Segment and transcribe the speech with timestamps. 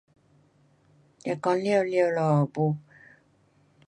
[1.25, 2.75] 那将完了了，不。